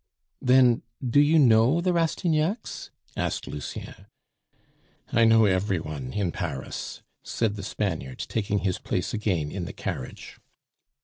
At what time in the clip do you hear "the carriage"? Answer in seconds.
9.65-10.39